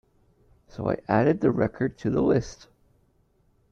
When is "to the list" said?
1.99-2.67